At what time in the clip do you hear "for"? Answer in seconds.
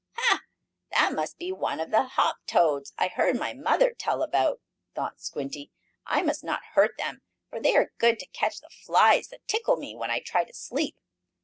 7.51-7.59